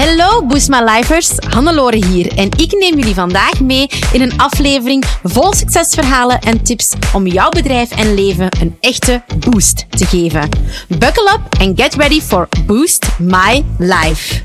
Hallo 0.00 0.46
Boost 0.46 0.68
My 0.68 0.80
Lifers, 0.80 1.32
Hannelore 1.48 2.06
hier 2.06 2.38
en 2.38 2.48
ik 2.56 2.72
neem 2.72 2.98
jullie 2.98 3.14
vandaag 3.14 3.60
mee 3.60 3.88
in 4.12 4.20
een 4.20 4.38
aflevering 4.38 5.04
vol 5.22 5.52
succesverhalen 5.52 6.38
en 6.38 6.62
tips 6.62 6.94
om 7.14 7.26
jouw 7.26 7.48
bedrijf 7.48 7.90
en 7.90 8.14
leven 8.14 8.48
een 8.60 8.76
echte 8.80 9.22
boost 9.38 9.86
te 9.90 10.06
geven. 10.06 10.48
Buckle 10.88 11.30
up 11.32 11.60
and 11.60 11.80
get 11.80 11.94
ready 11.94 12.20
for 12.20 12.48
Boost 12.66 13.08
My 13.18 13.64
Life. 13.78 14.42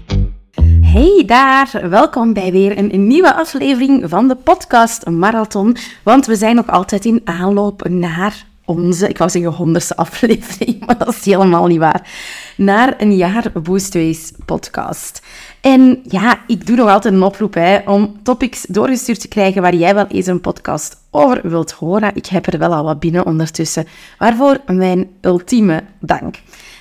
Hey 0.81 1.23
daar, 1.25 1.89
welkom 1.89 2.33
bij 2.33 2.51
weer 2.51 2.77
een 2.77 3.07
nieuwe 3.07 3.35
aflevering 3.35 4.09
van 4.09 4.27
de 4.27 4.35
podcast 4.35 5.05
Marathon. 5.05 5.77
Want 6.03 6.25
we 6.25 6.35
zijn 6.35 6.55
nog 6.55 6.67
altijd 6.67 7.05
in 7.05 7.21
aanloop 7.23 7.87
naar 7.89 8.45
onze, 8.65 9.09
ik 9.09 9.17
wou 9.17 9.29
zeggen 9.29 9.51
honderdste 9.51 9.95
aflevering, 9.95 10.79
maar 10.85 10.97
dat 10.97 11.07
is 11.07 11.25
helemaal 11.25 11.67
niet 11.67 11.79
waar, 11.79 12.09
naar 12.57 12.93
een 12.97 13.15
jaar 13.15 13.51
Boostways 13.63 14.31
podcast. 14.45 15.21
En 15.61 15.99
ja, 16.03 16.39
ik 16.47 16.65
doe 16.65 16.75
nog 16.75 16.89
altijd 16.89 17.13
een 17.13 17.23
oproep 17.23 17.53
hè, 17.53 17.79
om 17.85 18.19
topics 18.23 18.65
doorgestuurd 18.69 19.19
te 19.19 19.27
krijgen 19.27 19.61
waar 19.61 19.75
jij 19.75 19.95
wel 19.95 20.07
eens 20.07 20.25
een 20.25 20.41
podcast 20.41 20.97
over 21.11 21.49
wilt 21.49 21.71
horen. 21.71 22.15
Ik 22.15 22.25
heb 22.25 22.47
er 22.47 22.59
wel 22.59 22.73
al 22.73 22.83
wat 22.83 22.99
binnen 22.99 23.25
ondertussen, 23.25 23.87
waarvoor 24.17 24.59
mijn 24.65 25.09
ultieme 25.21 25.83
dank. 25.99 26.35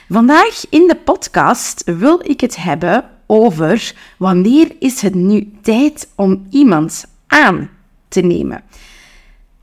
Vandaag 0.08 0.64
in 0.70 0.88
de 0.88 0.96
podcast 1.04 1.82
wil 1.84 2.20
ik 2.22 2.40
het 2.40 2.56
hebben 2.56 3.04
over 3.26 3.94
wanneer 4.18 4.76
is 4.78 5.00
het 5.00 5.14
nu 5.14 5.52
tijd 5.62 6.08
om 6.14 6.46
iemand 6.50 7.04
aan 7.26 7.70
te 8.08 8.20
nemen. 8.20 8.62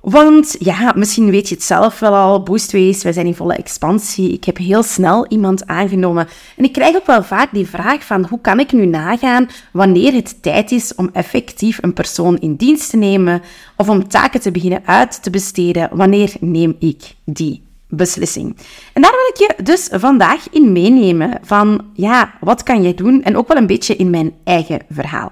Want 0.02 0.56
ja, 0.60 0.94
misschien 0.96 1.30
weet 1.30 1.50
je 1.50 1.56
het 1.56 1.64
zelf 1.64 2.00
wel 2.00 2.14
al, 2.14 2.44
Boostways, 2.44 3.04
wij 3.04 3.14
zijn 3.14 3.26
in 3.26 3.36
volle 3.36 3.56
expansie. 3.56 4.34
Ik 4.34 4.44
heb 4.44 4.58
heel 4.58 4.84
snel 4.84 5.26
iemand 5.28 5.68
aangenomen. 5.68 6.28
En 6.58 6.64
ik 6.64 6.72
krijg 6.72 6.96
ook 6.96 7.06
wel 7.06 7.24
vaak 7.24 7.54
die 7.54 7.68
vraag 7.68 8.04
van, 8.06 8.26
hoe 8.30 8.42
kan 8.42 8.60
ik 8.60 8.72
nu 8.72 8.86
nagaan 8.86 9.50
wanneer 9.72 10.14
het 10.14 10.42
tijd 10.42 10.72
is 10.72 10.96
om 10.96 11.10
effectief 11.14 11.78
een 11.82 11.94
persoon 11.94 12.38
in 12.38 12.56
dienst 12.56 12.90
te 12.90 12.98
nemen 12.98 13.42
of 13.78 13.90
om 13.90 14.08
taken 14.08 14.42
te 14.42 14.52
beginnen 14.52 14.82
uit 14.86 15.24
te 15.24 15.30
besteden, 15.30 15.90
wanneer 15.92 16.34
neem 16.40 16.76
ik 16.80 17.16
die 17.26 17.64
beslissing. 17.88 18.58
En 18.94 19.02
daar 19.02 19.12
wil 19.12 19.30
ik 19.34 19.58
je 19.58 19.64
dus 19.64 19.90
vandaag 19.92 20.50
in 20.52 20.72
meenemen 20.72 21.40
van, 21.44 21.86
ja, 21.94 22.34
wat 22.40 22.64
kan 22.64 22.82
jij 22.82 22.94
doen? 22.94 23.24
En 23.24 23.38
ook 23.38 23.48
wel 23.48 23.58
een 23.58 23.68
beetje 23.68 23.96
in 23.96 24.10
mijn 24.10 24.34
eigen 24.44 24.80
verhaal. 24.90 25.32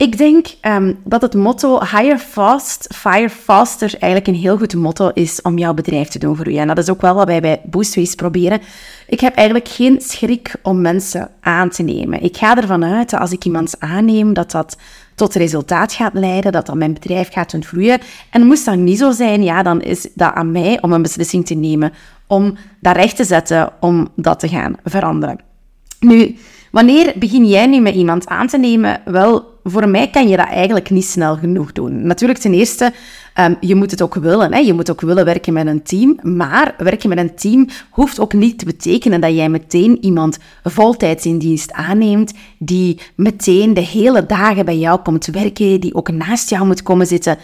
Ik 0.00 0.18
denk 0.18 0.46
um, 0.62 0.98
dat 1.04 1.22
het 1.22 1.34
motto 1.34 1.80
Hire 1.80 2.18
Fast, 2.18 2.94
Fire 2.94 3.30
Faster 3.30 3.94
eigenlijk 3.98 4.26
een 4.26 4.42
heel 4.42 4.56
goed 4.56 4.74
motto 4.74 5.10
is 5.14 5.42
om 5.42 5.58
jouw 5.58 5.74
bedrijf 5.74 6.08
te 6.08 6.18
doen 6.18 6.36
groeien. 6.36 6.60
En 6.60 6.66
dat 6.66 6.78
is 6.78 6.90
ook 6.90 7.00
wel 7.00 7.14
wat 7.14 7.26
wij 7.26 7.40
bij 7.40 7.60
Boostways 7.64 8.14
proberen. 8.14 8.60
Ik 9.06 9.20
heb 9.20 9.34
eigenlijk 9.34 9.68
geen 9.68 10.00
schrik 10.00 10.54
om 10.62 10.80
mensen 10.80 11.30
aan 11.40 11.68
te 11.68 11.82
nemen. 11.82 12.22
Ik 12.22 12.36
ga 12.36 12.56
ervan 12.56 12.84
uit 12.84 13.10
dat 13.10 13.20
als 13.20 13.32
ik 13.32 13.44
iemand 13.44 13.74
aanneem, 13.78 14.32
dat 14.32 14.50
dat 14.50 14.76
tot 15.14 15.34
resultaat 15.34 15.92
gaat 15.92 16.14
leiden, 16.14 16.52
dat 16.52 16.66
dat 16.66 16.76
mijn 16.76 16.94
bedrijf 16.94 17.32
gaat 17.32 17.50
doen 17.50 17.64
groeien. 17.64 18.00
En 18.30 18.46
moest 18.46 18.64
dat 18.64 18.76
niet 18.76 18.98
zo 18.98 19.10
zijn, 19.10 19.42
ja, 19.42 19.62
dan 19.62 19.82
is 19.82 20.08
dat 20.14 20.34
aan 20.34 20.52
mij 20.52 20.78
om 20.80 20.92
een 20.92 21.02
beslissing 21.02 21.46
te 21.46 21.54
nemen, 21.54 21.92
om 22.26 22.56
dat 22.80 22.96
recht 22.96 23.16
te 23.16 23.24
zetten, 23.24 23.72
om 23.80 24.08
dat 24.16 24.40
te 24.40 24.48
gaan 24.48 24.76
veranderen. 24.84 25.38
Nu, 25.98 26.36
wanneer 26.70 27.12
begin 27.16 27.46
jij 27.46 27.66
nu 27.66 27.80
met 27.80 27.94
iemand 27.94 28.26
aan 28.26 28.46
te 28.46 28.58
nemen? 28.58 29.00
Wel, 29.04 29.49
voor 29.64 29.88
mij 29.88 30.10
kan 30.10 30.28
je 30.28 30.36
dat 30.36 30.46
eigenlijk 30.46 30.90
niet 30.90 31.04
snel 31.04 31.36
genoeg 31.36 31.72
doen. 31.72 32.06
Natuurlijk, 32.06 32.40
ten 32.40 32.54
eerste, 32.54 32.92
um, 33.40 33.56
je 33.60 33.74
moet 33.74 33.90
het 33.90 34.02
ook 34.02 34.14
willen. 34.14 34.52
Hè? 34.52 34.58
Je 34.58 34.72
moet 34.72 34.90
ook 34.90 35.00
willen 35.00 35.24
werken 35.24 35.52
met 35.52 35.66
een 35.66 35.82
team. 35.82 36.18
Maar 36.22 36.74
werken 36.78 37.08
met 37.08 37.18
een 37.18 37.34
team 37.34 37.68
hoeft 37.90 38.20
ook 38.20 38.32
niet 38.32 38.58
te 38.58 38.64
betekenen 38.64 39.20
dat 39.20 39.34
jij 39.34 39.48
meteen 39.48 40.04
iemand 40.04 40.38
voltijds 40.64 41.24
in 41.24 41.38
dienst 41.38 41.72
aanneemt, 41.72 42.32
die 42.58 43.00
meteen 43.14 43.74
de 43.74 43.80
hele 43.80 44.26
dagen 44.26 44.64
bij 44.64 44.78
jou 44.78 45.00
komt 45.00 45.26
werken, 45.26 45.80
die 45.80 45.94
ook 45.94 46.10
naast 46.10 46.50
jou 46.50 46.66
moet 46.66 46.82
komen 46.82 47.06
zitten. 47.06 47.38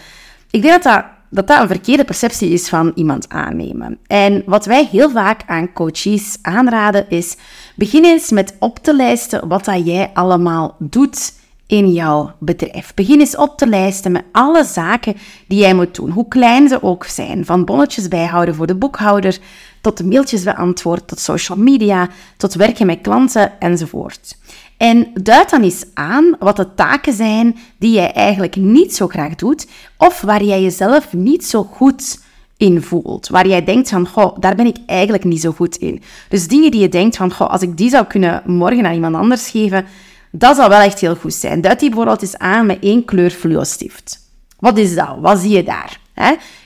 Ik 0.51 0.61
denk 0.61 0.83
dat 0.83 0.93
dat 0.93 1.05
dat 1.29 1.47
dat 1.47 1.61
een 1.61 1.67
verkeerde 1.67 2.03
perceptie 2.03 2.49
is 2.49 2.69
van 2.69 2.91
iemand 2.95 3.29
aannemen. 3.29 3.97
En 4.07 4.43
wat 4.45 4.65
wij 4.65 4.87
heel 4.91 5.09
vaak 5.09 5.43
aan 5.45 5.73
coaches 5.73 6.37
aanraden 6.41 7.09
is, 7.09 7.35
begin 7.75 8.03
eens 8.03 8.31
met 8.31 8.55
op 8.59 8.79
te 8.79 8.95
lijsten 8.95 9.47
wat 9.47 9.65
dat 9.65 9.85
jij 9.85 10.11
allemaal 10.13 10.75
doet 10.79 11.33
in 11.67 11.91
jouw 11.91 12.31
bedrijf. 12.39 12.93
Begin 12.93 13.19
eens 13.19 13.35
op 13.35 13.57
te 13.57 13.67
lijsten 13.67 14.11
met 14.11 14.23
alle 14.31 14.63
zaken 14.63 15.15
die 15.47 15.59
jij 15.59 15.73
moet 15.73 15.95
doen, 15.95 16.09
hoe 16.09 16.27
klein 16.27 16.67
ze 16.67 16.83
ook 16.83 17.05
zijn. 17.05 17.45
Van 17.45 17.65
bonnetjes 17.65 18.07
bijhouden 18.07 18.55
voor 18.55 18.67
de 18.67 18.75
boekhouder, 18.75 19.37
tot 19.81 20.03
mailtjes 20.03 20.43
beantwoorden, 20.43 21.05
tot 21.05 21.19
social 21.19 21.57
media, 21.57 22.09
tot 22.37 22.53
werken 22.53 22.85
met 22.85 23.01
klanten 23.01 23.59
enzovoort. 23.59 24.37
En 24.77 25.07
duid 25.13 25.49
dan 25.49 25.61
eens 25.61 25.85
aan 25.93 26.35
wat 26.39 26.55
de 26.55 26.73
taken 26.73 27.13
zijn 27.13 27.57
die 27.79 27.91
jij 27.91 28.11
eigenlijk 28.11 28.55
niet 28.55 28.95
zo 28.95 29.07
graag 29.07 29.35
doet, 29.35 29.67
of 29.97 30.21
waar 30.21 30.43
jij 30.43 30.61
jezelf 30.61 31.13
niet 31.13 31.45
zo 31.45 31.63
goed 31.63 32.25
in 32.57 32.81
voelt. 32.81 33.27
Waar 33.27 33.47
jij 33.47 33.63
denkt 33.63 33.89
van, 33.89 34.07
goh, 34.07 34.37
daar 34.39 34.55
ben 34.55 34.65
ik 34.65 34.77
eigenlijk 34.85 35.23
niet 35.23 35.41
zo 35.41 35.51
goed 35.51 35.75
in. 35.75 36.01
Dus 36.29 36.47
dingen 36.47 36.71
die 36.71 36.81
je 36.81 36.89
denkt 36.89 37.15
van, 37.15 37.33
goh, 37.33 37.49
als 37.49 37.61
ik 37.61 37.77
die 37.77 37.89
zou 37.89 38.05
kunnen 38.05 38.41
morgen 38.45 38.85
aan 38.85 38.93
iemand 38.93 39.15
anders 39.15 39.49
geven, 39.49 39.85
dat 40.31 40.55
zou 40.55 40.69
wel 40.69 40.79
echt 40.79 40.99
heel 40.99 41.15
goed 41.15 41.33
zijn. 41.33 41.61
Duid 41.61 41.79
die 41.79 41.89
bijvoorbeeld 41.89 42.21
eens 42.21 42.37
aan 42.37 42.65
met 42.65 42.77
één 42.81 43.05
kleur 43.05 43.29
fluostift. 43.29 44.19
Wat 44.59 44.77
is 44.77 44.95
dat? 44.95 45.15
Wat 45.19 45.39
zie 45.39 45.55
je 45.55 45.63
daar? 45.63 45.99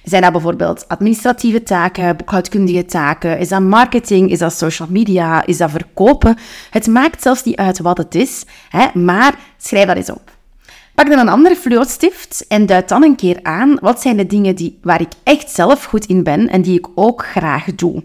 Zijn 0.03 0.21
dat 0.21 0.31
bijvoorbeeld 0.31 0.87
administratieve 0.87 1.63
taken, 1.63 2.17
boekhoudkundige 2.17 2.85
taken? 2.85 3.39
Is 3.39 3.49
dat 3.49 3.61
marketing? 3.61 4.31
Is 4.31 4.39
dat 4.39 4.53
social 4.53 4.87
media? 4.91 5.45
Is 5.45 5.57
dat 5.57 5.71
verkopen? 5.71 6.37
Het 6.69 6.87
maakt 6.87 7.21
zelfs 7.21 7.43
niet 7.43 7.55
uit 7.55 7.79
wat 7.79 7.97
het 7.97 8.15
is, 8.15 8.45
maar 8.93 9.35
schrijf 9.57 9.87
dat 9.87 9.95
eens 9.95 10.09
op. 10.09 10.31
Pak 10.95 11.09
dan 11.09 11.19
een 11.19 11.29
andere 11.29 11.55
fluostift 11.55 12.45
en 12.47 12.65
duid 12.65 12.89
dan 12.89 13.03
een 13.03 13.15
keer 13.15 13.39
aan 13.43 13.77
wat 13.81 14.01
zijn 14.01 14.17
de 14.17 14.25
dingen 14.25 14.55
die, 14.55 14.79
waar 14.81 15.01
ik 15.01 15.11
echt 15.23 15.49
zelf 15.49 15.83
goed 15.83 16.05
in 16.05 16.23
ben 16.23 16.49
en 16.49 16.61
die 16.61 16.77
ik 16.77 16.87
ook 16.95 17.25
graag 17.25 17.65
doe. 17.75 18.03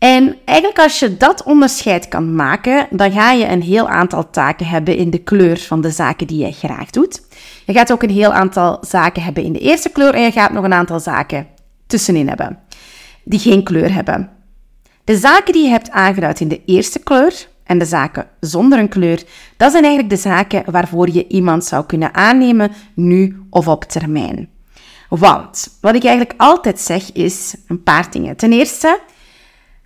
En 0.00 0.36
eigenlijk 0.44 0.78
als 0.78 0.98
je 0.98 1.16
dat 1.16 1.42
onderscheid 1.42 2.08
kan 2.08 2.34
maken, 2.34 2.86
dan 2.90 3.12
ga 3.12 3.32
je 3.32 3.46
een 3.46 3.62
heel 3.62 3.88
aantal 3.88 4.30
taken 4.30 4.66
hebben 4.66 4.96
in 4.96 5.10
de 5.10 5.18
kleur 5.18 5.58
van 5.58 5.80
de 5.80 5.90
zaken 5.90 6.26
die 6.26 6.46
je 6.46 6.52
graag 6.52 6.90
doet. 6.90 7.22
Je 7.66 7.72
gaat 7.72 7.92
ook 7.92 8.02
een 8.02 8.10
heel 8.10 8.32
aantal 8.32 8.78
zaken 8.80 9.22
hebben 9.22 9.42
in 9.42 9.52
de 9.52 9.58
eerste 9.58 9.88
kleur 9.88 10.14
en 10.14 10.22
je 10.22 10.32
gaat 10.32 10.52
nog 10.52 10.64
een 10.64 10.72
aantal 10.72 11.00
zaken 11.00 11.46
tussenin 11.86 12.28
hebben 12.28 12.58
die 13.24 13.38
geen 13.38 13.64
kleur 13.64 13.94
hebben. 13.94 14.30
De 15.04 15.16
zaken 15.16 15.52
die 15.52 15.62
je 15.62 15.68
hebt 15.68 15.90
aangeduid 15.90 16.40
in 16.40 16.48
de 16.48 16.64
eerste 16.64 16.98
kleur 16.98 17.48
en 17.64 17.78
de 17.78 17.84
zaken 17.84 18.26
zonder 18.40 18.78
een 18.78 18.88
kleur, 18.88 19.22
dat 19.56 19.70
zijn 19.70 19.84
eigenlijk 19.84 20.14
de 20.14 20.20
zaken 20.20 20.70
waarvoor 20.70 21.10
je 21.10 21.26
iemand 21.28 21.64
zou 21.64 21.86
kunnen 21.86 22.14
aannemen, 22.14 22.72
nu 22.94 23.42
of 23.50 23.68
op 23.68 23.84
termijn. 23.84 24.48
Want 25.08 25.78
wat 25.80 25.94
ik 25.94 26.04
eigenlijk 26.04 26.40
altijd 26.40 26.80
zeg 26.80 27.12
is 27.12 27.54
een 27.66 27.82
paar 27.82 28.10
dingen. 28.10 28.36
Ten 28.36 28.52
eerste, 28.52 29.00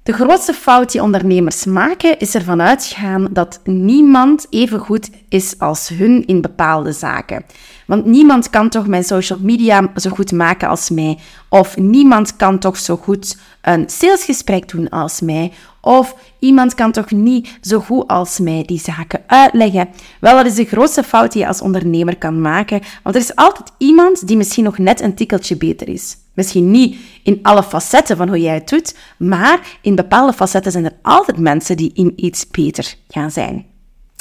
de 0.04 0.12
grootste 0.12 0.52
fout 0.52 0.92
die 0.92 1.02
ondernemers 1.02 1.64
maken 1.64 2.18
is 2.18 2.34
ervan 2.34 2.62
uitgaan 2.62 3.28
dat 3.30 3.60
niemand 3.64 4.46
even 4.50 4.78
goed 4.78 5.10
is 5.28 5.58
als 5.58 5.88
hun 5.88 6.26
in 6.26 6.40
bepaalde 6.40 6.92
zaken. 6.92 7.44
Want 7.86 8.04
niemand 8.04 8.50
kan 8.50 8.68
toch 8.68 8.86
mijn 8.86 9.04
social 9.04 9.38
media 9.42 9.90
zo 9.96 10.10
goed 10.10 10.32
maken 10.32 10.68
als 10.68 10.90
mij. 10.90 11.18
Of 11.48 11.76
niemand 11.76 12.36
kan 12.36 12.58
toch 12.58 12.76
zo 12.76 12.96
goed 12.96 13.36
een 13.62 13.88
salesgesprek 13.88 14.68
doen 14.68 14.88
als 14.88 15.20
mij. 15.20 15.52
Of 15.84 16.14
iemand 16.38 16.74
kan 16.74 16.92
toch 16.92 17.10
niet 17.10 17.58
zo 17.60 17.80
goed 17.80 18.08
als 18.08 18.38
mij 18.38 18.62
die 18.66 18.80
zaken 18.80 19.22
uitleggen. 19.26 19.88
Wel, 20.20 20.36
dat 20.36 20.46
is 20.46 20.54
de 20.54 20.64
grootste 20.64 21.02
fout 21.02 21.32
die 21.32 21.42
je 21.42 21.48
als 21.48 21.60
ondernemer 21.60 22.16
kan 22.16 22.40
maken. 22.40 22.80
Want 23.02 23.14
er 23.14 23.20
is 23.22 23.36
altijd 23.36 23.72
iemand 23.78 24.26
die 24.26 24.36
misschien 24.36 24.64
nog 24.64 24.78
net 24.78 25.00
een 25.00 25.14
tikkeltje 25.14 25.56
beter 25.56 25.88
is. 25.88 26.16
Misschien 26.34 26.70
niet 26.70 26.96
in 27.22 27.38
alle 27.42 27.62
facetten 27.62 28.16
van 28.16 28.28
hoe 28.28 28.40
jij 28.40 28.54
het 28.54 28.68
doet, 28.68 28.96
maar 29.18 29.78
in 29.80 29.94
bepaalde 29.94 30.32
facetten 30.32 30.72
zijn 30.72 30.84
er 30.84 30.96
altijd 31.02 31.38
mensen 31.38 31.76
die 31.76 31.90
in 31.94 32.12
iets 32.16 32.46
beter 32.46 32.94
gaan 33.08 33.30
zijn. 33.30 33.66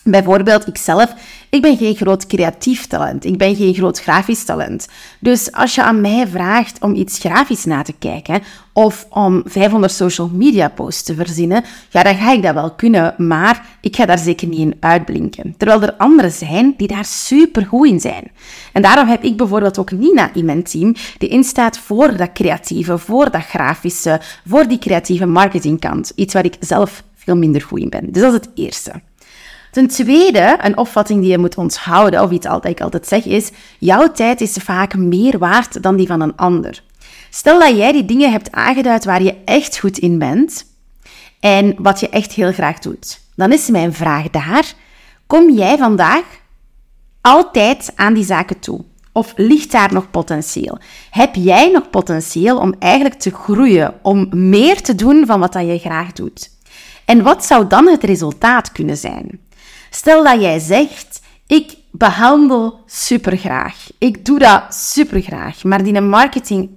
Bijvoorbeeld, 0.04 0.68
ikzelf, 0.68 1.14
ik 1.50 1.62
ben 1.62 1.78
geen 1.78 1.96
groot 1.96 2.28
creatief 2.28 2.88
talent. 2.88 3.26
Ik 3.26 3.38
ben 3.38 3.56
geen 3.56 3.74
groot 3.74 4.00
grafisch 4.00 4.44
talent. 4.44 4.88
Dus 5.20 5.52
als 5.52 5.76
je 5.76 5.84
aan 5.84 6.02
mij 6.02 6.28
vraagt 6.28 6.82
om 6.82 6.96
iets 6.96 7.20
grafisch 7.20 7.66
na 7.66 7.82
te 7.82 7.94
kijken 8.00 8.42
of 8.74 9.08
om 9.10 9.42
500 9.46 9.94
social 9.94 10.30
media 10.34 10.70
posts 10.70 11.04
te 11.04 11.16
verzinnen, 11.16 11.64
ja, 11.90 12.04
dan 12.04 12.16
ga 12.16 12.32
ik 12.32 12.44
dat 12.44 12.54
wel 12.54 12.72
kunnen, 12.72 13.14
maar 13.18 13.66
ik 13.82 13.96
ga 13.96 14.06
daar 14.06 14.20
zeker 14.20 14.48
niet 14.48 14.60
in 14.60 14.76
uitblinken. 14.80 15.56
Terwijl 15.58 15.82
er 15.82 15.94
anderen 15.94 16.32
zijn 16.32 16.74
die 16.78 16.88
daar 16.88 17.06
super 17.06 17.66
goed 17.66 17.88
in 17.88 18.00
zijn. 18.00 18.32
En 18.74 18.82
daarom 18.82 19.08
heb 19.08 19.24
ik 19.24 19.38
bijvoorbeeld 19.38 19.80
ook 19.80 19.92
Nina 19.92 20.34
in 20.34 20.46
mijn 20.46 20.64
team, 20.64 20.96
die 21.18 21.30
instaat 21.30 21.78
voor 21.78 22.18
dat 22.18 22.32
creatieve, 22.34 22.98
voor 22.98 23.32
dat 23.32 23.46
grafische, 23.46 24.22
voor 24.48 24.68
die 24.68 24.80
creatieve 24.80 25.26
marketingkant. 25.26 26.12
Iets 26.16 26.34
waar 26.34 26.46
ik 26.46 26.56
zelf 26.60 27.04
veel 27.16 27.36
minder 27.36 27.62
goed 27.62 27.80
in 27.80 27.90
ben. 27.90 28.12
Dus 28.12 28.22
dat 28.22 28.34
is 28.34 28.40
het 28.40 28.50
eerste. 28.56 28.92
Ten 29.74 29.88
tweede, 29.88 30.58
een 30.62 30.78
opvatting 30.78 31.22
die 31.22 31.32
je 31.32 31.38
moet 31.38 31.58
onthouden, 31.58 32.22
of 32.24 32.32
iets 32.32 32.48
dat 32.48 32.66
ik 32.66 32.82
altijd 32.82 33.08
zeg, 33.08 33.26
is: 33.26 33.52
jouw 33.80 34.12
tijd 34.12 34.42
is 34.42 34.54
vaak 34.54 34.96
meer 34.96 35.38
waard 35.38 35.84
dan 35.84 35.96
die 35.96 36.08
van 36.08 36.22
een 36.22 36.36
ander. 36.36 36.84
Stel 37.30 37.60
dat 37.60 37.78
jij 37.78 37.92
die 37.92 38.06
dingen 38.06 38.32
hebt 38.32 38.52
aangeduid 38.52 39.06
waar 39.06 39.24
je 39.24 39.36
echt 39.46 39.78
goed 39.78 39.98
in 39.98 40.18
bent 40.18 40.66
en 41.40 41.76
wat 41.78 42.00
je 42.00 42.10
echt 42.10 42.32
heel 42.32 42.52
graag 42.52 42.80
doet. 42.80 43.20
Dan 43.36 43.52
is 43.52 43.70
mijn 43.70 43.94
vraag 43.94 44.30
daar: 44.30 44.74
Kom 45.28 45.50
jij 45.52 45.78
vandaag 45.78 46.24
altijd 47.22 47.92
aan 47.96 48.14
die 48.14 48.26
zaken 48.26 48.60
toe? 48.60 48.84
Of 49.12 49.34
ligt 49.36 49.72
daar 49.72 49.94
nog 49.94 50.12
potentieel? 50.12 50.78
Heb 51.10 51.36
jij 51.36 51.72
nog 51.72 51.90
potentieel 51.90 52.58
om 52.58 52.76
eigenlijk 52.80 53.20
te 53.20 53.32
groeien, 53.32 53.94
om 54.02 54.28
meer 54.32 54.82
te 54.82 54.96
doen 54.96 55.26
van 55.26 55.40
wat 55.40 55.54
dat 55.54 55.68
je 55.68 55.80
graag 55.80 56.12
doet? 56.12 56.52
En 57.06 57.24
wat 57.24 57.46
zou 57.46 57.68
dan 57.68 57.88
het 57.88 58.04
resultaat 58.04 58.72
kunnen 58.72 58.98
zijn? 58.98 59.40
Stel 59.96 60.24
dat 60.24 60.42
jij 60.42 60.60
zegt: 60.60 61.22
Ik 61.48 61.76
behandel 61.92 62.80
supergraag. 62.86 63.76
Ik 63.98 64.26
doe 64.26 64.40
dat 64.40 64.64
supergraag. 64.70 65.64
Maar 65.64 65.84
die 65.84 66.02
marketing, 66.02 66.70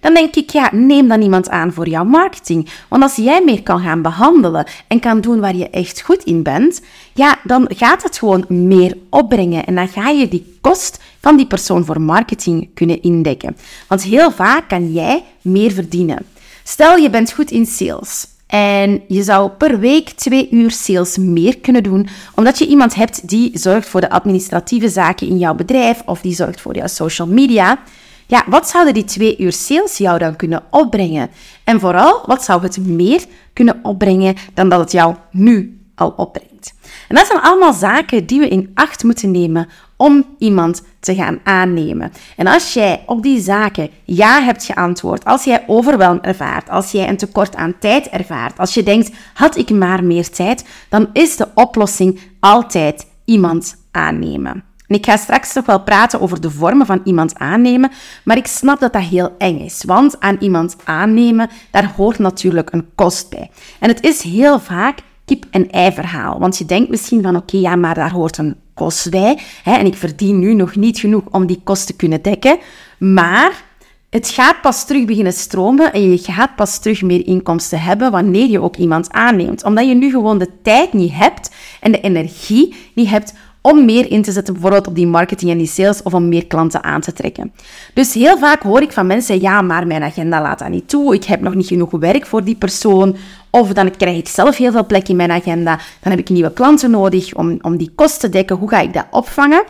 dan 0.00 0.14
denk 0.14 0.34
ik, 0.34 0.50
ja, 0.50 0.68
neem 0.72 1.08
dan 1.08 1.22
iemand 1.22 1.48
aan 1.48 1.72
voor 1.72 1.88
jouw 1.88 2.04
marketing. 2.04 2.68
Want 2.88 3.02
als 3.02 3.16
jij 3.16 3.42
meer 3.44 3.62
kan 3.62 3.80
gaan 3.80 4.02
behandelen 4.02 4.66
en 4.86 5.00
kan 5.00 5.20
doen 5.20 5.40
waar 5.40 5.56
je 5.56 5.70
echt 5.70 6.00
goed 6.00 6.24
in 6.24 6.42
bent, 6.42 6.82
ja, 7.14 7.38
dan 7.44 7.70
gaat 7.76 8.02
het 8.02 8.18
gewoon 8.18 8.44
meer 8.48 8.96
opbrengen. 9.08 9.66
En 9.66 9.74
dan 9.74 9.88
ga 9.88 10.08
je 10.08 10.28
die 10.28 10.58
kost 10.60 11.00
van 11.20 11.36
die 11.36 11.46
persoon 11.46 11.84
voor 11.84 12.00
marketing 12.00 12.70
kunnen 12.74 13.02
indekken. 13.02 13.56
Want 13.88 14.02
heel 14.02 14.30
vaak 14.30 14.68
kan 14.68 14.92
jij 14.92 15.24
meer 15.42 15.72
verdienen. 15.72 16.26
Stel, 16.62 16.96
je 16.96 17.10
bent 17.10 17.32
goed 17.32 17.50
in 17.50 17.66
sales. 17.66 18.29
En 18.50 19.02
je 19.08 19.22
zou 19.22 19.50
per 19.50 19.78
week 19.78 20.10
twee 20.10 20.48
uur 20.50 20.70
sales 20.70 21.16
meer 21.16 21.58
kunnen 21.58 21.82
doen, 21.82 22.08
omdat 22.34 22.58
je 22.58 22.66
iemand 22.66 22.94
hebt 22.94 23.28
die 23.28 23.50
zorgt 23.58 23.88
voor 23.88 24.00
de 24.00 24.10
administratieve 24.10 24.88
zaken 24.88 25.26
in 25.26 25.38
jouw 25.38 25.54
bedrijf 25.54 26.02
of 26.06 26.20
die 26.20 26.34
zorgt 26.34 26.60
voor 26.60 26.76
jouw 26.76 26.86
social 26.86 27.28
media. 27.28 27.78
Ja, 28.26 28.44
wat 28.46 28.68
zouden 28.68 28.94
die 28.94 29.04
twee 29.04 29.38
uur 29.38 29.52
sales 29.52 29.96
jou 29.96 30.18
dan 30.18 30.36
kunnen 30.36 30.62
opbrengen? 30.70 31.30
En 31.64 31.80
vooral, 31.80 32.22
wat 32.26 32.44
zou 32.44 32.62
het 32.62 32.86
meer 32.86 33.24
kunnen 33.52 33.80
opbrengen 33.82 34.34
dan 34.54 34.68
dat 34.68 34.80
het 34.80 34.92
jou 34.92 35.14
nu 35.30 35.80
al 35.94 36.14
opbrengt? 36.16 36.74
En 37.08 37.16
dat 37.16 37.26
zijn 37.26 37.40
allemaal 37.40 37.72
zaken 37.72 38.26
die 38.26 38.40
we 38.40 38.48
in 38.48 38.70
acht 38.74 39.04
moeten 39.04 39.30
nemen 39.30 39.68
om 40.00 40.24
iemand 40.38 40.82
te 41.00 41.14
gaan 41.14 41.38
aannemen. 41.44 42.12
En 42.36 42.46
als 42.46 42.72
jij 42.72 43.02
op 43.06 43.22
die 43.22 43.40
zaken 43.40 43.90
ja 44.04 44.42
hebt 44.42 44.64
geantwoord, 44.64 45.24
als 45.24 45.44
jij 45.44 45.64
overwelm 45.66 46.18
ervaart, 46.22 46.70
als 46.70 46.90
jij 46.90 47.08
een 47.08 47.16
tekort 47.16 47.56
aan 47.56 47.78
tijd 47.78 48.08
ervaart, 48.08 48.58
als 48.58 48.74
je 48.74 48.82
denkt, 48.82 49.10
had 49.34 49.56
ik 49.56 49.70
maar 49.70 50.04
meer 50.04 50.30
tijd, 50.30 50.64
dan 50.88 51.08
is 51.12 51.36
de 51.36 51.48
oplossing 51.54 52.20
altijd 52.40 53.06
iemand 53.24 53.76
aannemen. 53.90 54.64
En 54.86 54.96
ik 54.96 55.06
ga 55.06 55.16
straks 55.16 55.54
nog 55.54 55.66
wel 55.66 55.82
praten 55.82 56.20
over 56.20 56.40
de 56.40 56.50
vormen 56.50 56.86
van 56.86 57.00
iemand 57.04 57.38
aannemen, 57.38 57.90
maar 58.24 58.36
ik 58.36 58.46
snap 58.46 58.80
dat 58.80 58.92
dat 58.92 59.02
heel 59.02 59.34
eng 59.38 59.58
is. 59.58 59.84
Want 59.86 60.20
aan 60.20 60.36
iemand 60.38 60.76
aannemen, 60.84 61.50
daar 61.70 61.92
hoort 61.96 62.18
natuurlijk 62.18 62.72
een 62.72 62.88
kost 62.94 63.30
bij. 63.30 63.50
En 63.80 63.88
het 63.88 64.02
is 64.02 64.22
heel 64.22 64.58
vaak 64.58 64.98
kip-en-ei 65.24 65.92
verhaal. 65.92 66.38
Want 66.38 66.58
je 66.58 66.64
denkt 66.64 66.90
misschien 66.90 67.22
van, 67.22 67.36
oké, 67.36 67.56
ja, 67.56 67.76
maar 67.76 67.94
daar 67.94 68.12
hoort 68.12 68.38
een 68.38 68.56
kost 68.80 69.10
bij. 69.10 69.38
Hè, 69.62 69.72
en 69.72 69.86
ik 69.86 69.96
verdien 69.96 70.38
nu 70.38 70.54
nog 70.54 70.76
niet 70.76 70.98
genoeg 70.98 71.22
om 71.30 71.46
die 71.46 71.60
kost 71.64 71.86
te 71.86 71.96
kunnen 71.96 72.22
dekken. 72.22 72.58
Maar 72.98 73.62
het 74.10 74.28
gaat 74.28 74.60
pas 74.60 74.86
terug 74.86 75.04
beginnen 75.04 75.32
stromen 75.32 75.92
en 75.92 76.10
je 76.10 76.18
gaat 76.18 76.56
pas 76.56 76.80
terug 76.80 77.02
meer 77.02 77.26
inkomsten 77.26 77.80
hebben 77.80 78.10
wanneer 78.10 78.48
je 78.48 78.60
ook 78.60 78.76
iemand 78.76 79.10
aanneemt. 79.10 79.64
Omdat 79.64 79.88
je 79.88 79.94
nu 79.94 80.10
gewoon 80.10 80.38
de 80.38 80.48
tijd 80.62 80.92
niet 80.92 81.12
hebt 81.12 81.50
en 81.80 81.92
de 81.92 82.00
energie 82.00 82.74
niet 82.94 83.08
hebt 83.08 83.34
om 83.60 83.84
meer 83.84 84.10
in 84.10 84.22
te 84.22 84.32
zetten, 84.32 84.52
bijvoorbeeld 84.52 84.86
op 84.86 84.94
die 84.94 85.06
marketing 85.06 85.50
en 85.50 85.58
die 85.58 85.66
sales, 85.66 86.02
of 86.02 86.14
om 86.14 86.28
meer 86.28 86.46
klanten 86.46 86.84
aan 86.84 87.00
te 87.00 87.12
trekken. 87.12 87.52
Dus 87.94 88.14
heel 88.14 88.38
vaak 88.38 88.62
hoor 88.62 88.82
ik 88.82 88.92
van 88.92 89.06
mensen, 89.06 89.40
ja, 89.40 89.62
maar 89.62 89.86
mijn 89.86 90.02
agenda 90.02 90.42
laat 90.42 90.58
dat 90.58 90.68
niet 90.68 90.88
toe, 90.88 91.14
ik 91.14 91.24
heb 91.24 91.40
nog 91.40 91.54
niet 91.54 91.66
genoeg 91.66 91.90
werk 91.90 92.26
voor 92.26 92.44
die 92.44 92.56
persoon, 92.56 93.16
of 93.50 93.72
dan 93.72 93.96
krijg 93.96 94.16
ik 94.16 94.28
zelf 94.28 94.56
heel 94.56 94.72
veel 94.72 94.86
plek 94.86 95.08
in 95.08 95.16
mijn 95.16 95.30
agenda, 95.30 95.78
dan 96.00 96.10
heb 96.12 96.20
ik 96.20 96.28
nieuwe 96.28 96.52
klanten 96.52 96.90
nodig 96.90 97.34
om, 97.34 97.58
om 97.62 97.76
die 97.76 97.92
kosten 97.94 98.20
te 98.20 98.36
dekken, 98.36 98.56
hoe 98.56 98.68
ga 98.68 98.80
ik 98.80 98.92
dat 98.92 99.06
opvangen? 99.10 99.62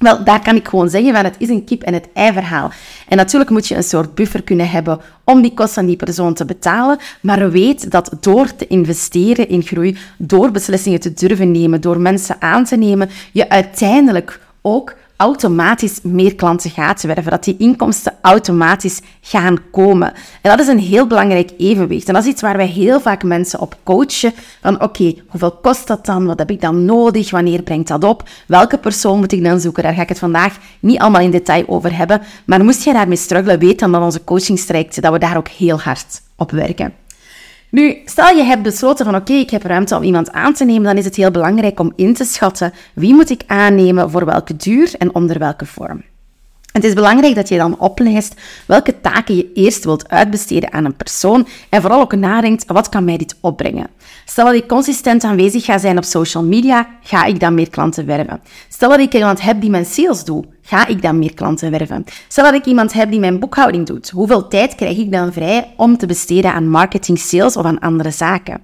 Wel, 0.00 0.24
daar 0.24 0.42
kan 0.42 0.56
ik 0.56 0.68
gewoon 0.68 0.90
zeggen 0.90 1.14
van 1.14 1.24
het 1.24 1.34
is 1.38 1.48
een 1.48 1.64
kip 1.64 1.82
en 1.82 1.94
het 1.94 2.08
ei 2.12 2.32
verhaal. 2.32 2.70
En 3.08 3.16
natuurlijk 3.16 3.50
moet 3.50 3.68
je 3.68 3.74
een 3.74 3.82
soort 3.82 4.14
buffer 4.14 4.42
kunnen 4.42 4.70
hebben 4.70 5.00
om 5.24 5.42
die 5.42 5.54
kosten 5.54 5.74
van 5.74 5.86
die 5.86 5.96
persoon 5.96 6.34
te 6.34 6.44
betalen. 6.44 6.98
Maar 7.20 7.50
weet 7.50 7.90
dat 7.90 8.16
door 8.20 8.54
te 8.54 8.66
investeren 8.66 9.48
in 9.48 9.62
groei, 9.62 9.96
door 10.18 10.50
beslissingen 10.50 11.00
te 11.00 11.12
durven 11.12 11.50
nemen, 11.50 11.80
door 11.80 12.00
mensen 12.00 12.36
aan 12.38 12.64
te 12.64 12.76
nemen, 12.76 13.10
je 13.32 13.48
uiteindelijk 13.48 14.40
ook 14.62 14.94
automatisch 15.20 15.98
meer 16.02 16.34
klanten 16.34 16.70
gaat 16.70 17.02
werven, 17.02 17.30
dat 17.30 17.44
die 17.44 17.56
inkomsten 17.58 18.14
automatisch 18.22 19.00
gaan 19.20 19.56
komen. 19.70 20.12
En 20.42 20.50
dat 20.50 20.60
is 20.60 20.66
een 20.66 20.78
heel 20.78 21.06
belangrijk 21.06 21.50
evenwicht. 21.58 22.08
En 22.08 22.14
dat 22.14 22.24
is 22.24 22.30
iets 22.30 22.42
waar 22.42 22.56
wij 22.56 22.66
heel 22.66 23.00
vaak 23.00 23.22
mensen 23.22 23.60
op 23.60 23.76
coachen. 23.82 24.32
Van 24.62 24.82
oké, 24.82 25.14
hoeveel 25.28 25.50
kost 25.50 25.86
dat 25.86 26.06
dan? 26.06 26.26
Wat 26.26 26.38
heb 26.38 26.50
ik 26.50 26.60
dan 26.60 26.84
nodig? 26.84 27.30
Wanneer 27.30 27.62
brengt 27.62 27.88
dat 27.88 28.04
op? 28.04 28.28
Welke 28.46 28.78
persoon 28.78 29.18
moet 29.18 29.32
ik 29.32 29.44
dan 29.44 29.60
zoeken? 29.60 29.82
Daar 29.82 29.94
ga 29.94 30.02
ik 30.02 30.08
het 30.08 30.18
vandaag 30.18 30.56
niet 30.80 30.98
allemaal 30.98 31.20
in 31.20 31.30
detail 31.30 31.64
over 31.66 31.96
hebben. 31.96 32.22
Maar 32.44 32.64
moest 32.64 32.84
je 32.84 32.92
daarmee 32.92 33.16
struggelen, 33.16 33.58
weet 33.58 33.78
dan 33.78 33.92
dat 33.92 34.02
onze 34.02 34.24
coachingstraject, 34.24 35.02
dat 35.02 35.12
we 35.12 35.18
daar 35.18 35.36
ook 35.36 35.48
heel 35.48 35.80
hard 35.80 36.22
op 36.36 36.50
werken. 36.50 36.92
Nu, 37.70 37.96
stel 38.04 38.36
je 38.36 38.42
hebt 38.42 38.62
besloten 38.62 39.04
van 39.04 39.14
oké, 39.14 39.32
ik 39.32 39.50
heb 39.50 39.62
ruimte 39.62 39.96
om 39.96 40.02
iemand 40.02 40.32
aan 40.32 40.54
te 40.54 40.64
nemen, 40.64 40.82
dan 40.82 40.96
is 40.96 41.04
het 41.04 41.16
heel 41.16 41.30
belangrijk 41.30 41.80
om 41.80 41.92
in 41.96 42.14
te 42.14 42.24
schatten 42.24 42.72
wie 42.94 43.14
moet 43.14 43.30
ik 43.30 43.42
aannemen, 43.46 44.10
voor 44.10 44.24
welke 44.24 44.56
duur 44.56 44.94
en 44.98 45.14
onder 45.14 45.38
welke 45.38 45.66
vorm. 45.66 46.02
Het 46.72 46.84
is 46.84 46.94
belangrijk 46.94 47.34
dat 47.34 47.48
je 47.48 47.56
dan 47.56 47.78
oplijst 47.78 48.34
welke 48.66 49.00
taken 49.00 49.36
je 49.36 49.52
eerst 49.54 49.84
wilt 49.84 50.08
uitbesteden 50.08 50.72
aan 50.72 50.84
een 50.84 50.96
persoon 50.96 51.46
en 51.68 51.80
vooral 51.80 52.00
ook 52.00 52.14
nadenkt, 52.14 52.64
wat 52.66 52.88
kan 52.88 53.04
mij 53.04 53.16
dit 53.16 53.36
opbrengen? 53.40 53.90
Stel 54.24 54.44
dat 54.44 54.54
ik 54.54 54.68
consistent 54.68 55.24
aanwezig 55.24 55.64
ga 55.64 55.78
zijn 55.78 55.96
op 55.96 56.04
social 56.04 56.44
media, 56.44 56.88
ga 57.02 57.24
ik 57.24 57.40
dan 57.40 57.54
meer 57.54 57.70
klanten 57.70 58.06
werven. 58.06 58.40
Stel 58.68 58.88
dat 58.88 59.00
ik 59.00 59.14
iemand 59.14 59.40
heb 59.40 59.60
die 59.60 59.70
mijn 59.70 59.84
sales 59.84 60.24
doet, 60.24 60.46
ga 60.62 60.86
ik 60.86 61.02
dan 61.02 61.18
meer 61.18 61.34
klanten 61.34 61.70
werven? 61.70 62.04
Stel 62.28 62.44
dat 62.44 62.54
ik 62.54 62.64
iemand 62.66 62.92
heb 62.92 63.10
die 63.10 63.20
mijn 63.20 63.38
boekhouding 63.38 63.86
doet, 63.86 64.10
hoeveel 64.10 64.48
tijd 64.48 64.74
krijg 64.74 64.98
ik 64.98 65.12
dan 65.12 65.32
vrij 65.32 65.72
om 65.76 65.96
te 65.96 66.06
besteden 66.06 66.52
aan 66.52 66.68
marketing, 66.68 67.18
sales 67.18 67.56
of 67.56 67.64
aan 67.64 67.78
andere 67.78 68.10
zaken? 68.10 68.60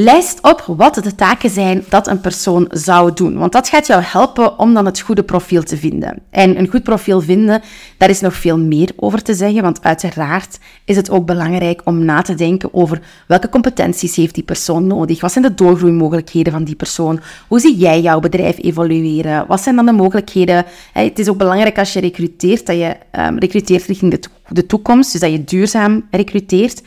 Lijst 0.00 0.38
op 0.42 0.64
wat 0.66 0.94
de 0.94 1.14
taken 1.14 1.50
zijn 1.50 1.84
dat 1.88 2.06
een 2.06 2.20
persoon 2.20 2.66
zou 2.70 3.12
doen. 3.14 3.38
Want 3.38 3.52
dat 3.52 3.68
gaat 3.68 3.86
jou 3.86 4.02
helpen 4.02 4.58
om 4.58 4.74
dan 4.74 4.86
het 4.86 5.00
goede 5.00 5.22
profiel 5.22 5.62
te 5.62 5.76
vinden. 5.76 6.22
En 6.30 6.58
een 6.58 6.68
goed 6.68 6.82
profiel 6.82 7.20
vinden, 7.20 7.62
daar 7.96 8.10
is 8.10 8.20
nog 8.20 8.34
veel 8.34 8.58
meer 8.58 8.90
over 8.96 9.22
te 9.22 9.34
zeggen. 9.34 9.62
Want 9.62 9.82
uiteraard 9.82 10.58
is 10.84 10.96
het 10.96 11.10
ook 11.10 11.26
belangrijk 11.26 11.80
om 11.84 12.04
na 12.04 12.22
te 12.22 12.34
denken 12.34 12.74
over 12.74 13.00
welke 13.26 13.48
competenties 13.48 14.16
heeft 14.16 14.34
die 14.34 14.44
persoon 14.44 14.86
nodig. 14.86 15.20
Wat 15.20 15.32
zijn 15.32 15.44
de 15.44 15.54
doorgroeimogelijkheden 15.54 16.52
van 16.52 16.64
die 16.64 16.76
persoon? 16.76 17.20
Hoe 17.48 17.60
zie 17.60 17.76
jij 17.76 18.00
jouw 18.00 18.20
bedrijf 18.20 18.58
evolueren? 18.58 19.46
Wat 19.46 19.60
zijn 19.60 19.76
dan 19.76 19.86
de 19.86 19.92
mogelijkheden? 19.92 20.64
Het 20.92 21.18
is 21.18 21.28
ook 21.28 21.38
belangrijk 21.38 21.78
als 21.78 21.92
je 21.92 22.00
recruteert, 22.00 22.66
dat 22.66 22.76
je 22.76 22.96
um, 23.12 23.38
recruteert 23.38 23.86
richting 23.86 24.20
de 24.48 24.66
toekomst. 24.66 25.12
Dus 25.12 25.20
dat 25.20 25.30
je 25.30 25.44
duurzaam 25.44 26.06
recruteert. 26.10 26.82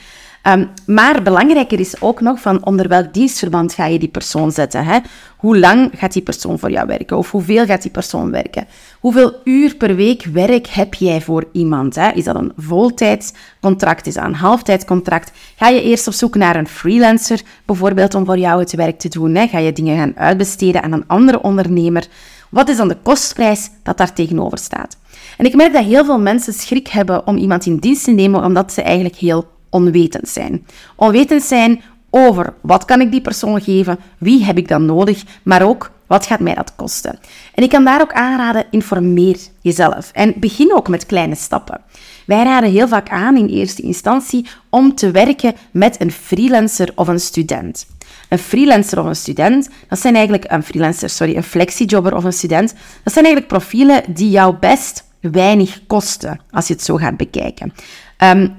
Um, 0.48 0.70
maar 0.86 1.22
belangrijker 1.22 1.80
is 1.80 2.02
ook 2.02 2.22
nog 2.22 2.40
van 2.40 2.66
onder 2.66 2.88
welk 2.88 3.14
dienstverband 3.14 3.74
ga 3.74 3.86
je 3.86 4.00
die 4.00 4.10
persoon 4.10 4.52
zetten. 4.52 4.86
Hè? 4.86 5.00
Hoe 5.38 5.60
lang 5.60 5.92
gaat 5.96 6.14
die 6.14 6.22
persoon 6.22 6.60
voor 6.60 6.72
jou 6.72 6.88
werken? 6.88 7.18
Of 7.18 7.32
hoeveel 7.32 7.66
gaat 7.66 7.82
die 7.82 7.92
persoon 7.92 8.32
werken? 8.32 8.68
Hoeveel 9.00 9.34
uur 9.44 9.76
per 9.76 9.96
week 9.96 10.24
werk 10.24 10.68
heb 10.68 10.94
jij 10.94 11.22
voor 11.22 11.46
iemand? 11.52 11.96
Hè? 11.96 12.12
Is 12.12 12.24
dat 12.24 12.36
een 12.36 12.52
voltijdscontract? 12.58 14.08
Is 14.08 14.14
dat 14.14 14.24
een 14.24 14.36
halftijdscontract? 14.36 15.32
Ga 15.56 15.68
je 15.68 15.82
eerst 15.82 16.08
op 16.08 16.14
zoek 16.14 16.36
naar 16.36 16.56
een 16.56 16.68
freelancer, 16.68 17.42
bijvoorbeeld 17.66 18.16
om 18.16 18.26
voor 18.26 18.38
jou 18.38 18.60
het 18.60 18.76
werk 18.76 19.00
te 19.00 19.10
doen? 19.10 19.36
Hè? 19.36 19.48
Ga 19.48 19.58
je 19.58 19.74
dingen 19.74 19.98
gaan 19.98 20.18
uitbesteden 20.18 20.84
aan 20.84 20.92
een 20.92 21.08
andere 21.08 21.42
ondernemer? 21.42 22.08
Wat 22.50 22.70
is 22.70 22.78
dan 22.78 22.88
de 22.88 22.98
kostprijs 23.04 23.70
dat 23.84 23.98
daar 23.98 24.14
tegenover 24.14 24.58
staat? 24.58 24.98
En 25.38 25.46
ik 25.46 25.56
merk 25.56 25.74
dat 25.74 25.84
heel 25.84 26.06
veel 26.06 26.20
mensen 26.20 26.54
schrik 26.54 26.88
hebben 26.88 27.28
om 27.28 27.38
iemand 27.38 27.66
in 27.66 27.78
dienst 27.78 28.04
te 28.04 28.12
nemen, 28.12 28.44
omdat 28.44 28.74
ze 28.74 28.82
eigenlijk 28.82 29.16
heel 29.16 29.48
onwetend 29.72 30.30
zijn. 30.30 30.66
Onwetend 30.96 31.44
zijn 31.44 31.82
over 32.10 32.54
wat 32.62 32.86
kan 32.86 33.02
ik 33.02 33.12
die 33.12 33.22
persoon 33.22 33.62
geven, 33.62 34.00
wie 34.18 34.44
heb 34.44 34.58
ik 34.58 34.68
dan 34.68 34.86
nodig, 34.86 35.24
maar 35.44 35.62
ook 35.62 35.92
wat 36.08 36.26
gaat 36.26 36.40
mij 36.40 36.54
dat 36.54 36.76
kosten. 36.76 37.20
En 37.54 37.64
ik 37.64 37.70
kan 37.70 37.84
daar 37.84 38.02
ook 38.02 38.14
aanraden, 38.14 38.66
informeer 38.72 39.38
jezelf 39.62 40.12
en 40.14 40.34
begin 40.38 40.76
ook 40.76 40.88
met 40.88 41.06
kleine 41.06 41.36
stappen. 41.36 41.82
Wij 42.26 42.44
raden 42.44 42.72
heel 42.72 42.88
vaak 42.88 43.10
aan 43.10 43.38
in 43.38 43.48
eerste 43.48 43.82
instantie 43.82 44.48
om 44.70 44.96
te 44.96 45.12
werken 45.12 45.54
met 45.72 46.02
een 46.02 46.12
freelancer 46.12 46.92
of 46.96 47.08
een 47.08 47.20
student. 47.20 47.86
Een 48.30 48.38
freelancer 48.38 49.00
of 49.00 49.06
een 49.06 49.16
student, 49.16 49.70
dat 49.88 50.00
zijn 50.00 50.16
eigenlijk 50.16 50.52
een 50.52 50.64
freelancer, 50.64 51.10
sorry, 51.10 51.36
een 51.36 51.44
flexijobber 51.44 52.16
of 52.16 52.24
een 52.24 52.34
student. 52.34 52.74
Dat 53.04 53.14
zijn 53.14 53.26
eigenlijk 53.26 53.54
profielen 53.54 54.04
die 54.14 54.30
jou 54.30 54.56
best 54.60 55.04
weinig 55.20 55.82
kosten, 55.88 56.40
als 56.50 56.68
je 56.68 56.74
het 56.74 56.84
zo 56.84 56.96
gaat 56.96 57.18
bekijken. 57.18 57.74
Um, 58.18 58.56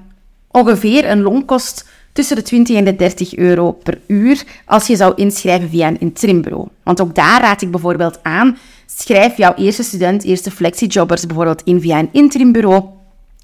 ongeveer 0.52 1.10
een 1.10 1.22
loonkost 1.22 1.90
tussen 2.12 2.36
de 2.36 2.42
20 2.42 2.76
en 2.76 2.84
de 2.84 2.96
30 2.96 3.36
euro 3.36 3.72
per 3.72 4.00
uur 4.06 4.44
als 4.64 4.86
je 4.86 4.96
zou 4.96 5.12
inschrijven 5.16 5.68
via 5.68 5.88
een 5.88 6.00
interimbureau. 6.00 6.68
Want 6.82 7.00
ook 7.00 7.14
daar 7.14 7.40
raad 7.40 7.62
ik 7.62 7.70
bijvoorbeeld 7.70 8.18
aan, 8.22 8.58
schrijf 8.86 9.36
jouw 9.36 9.54
eerste 9.54 9.82
student, 9.82 10.24
eerste 10.24 10.50
flexiejobbers 10.50 11.26
bijvoorbeeld 11.26 11.62
in 11.64 11.80
via 11.80 11.98
een 11.98 12.08
interimbureau 12.12 12.84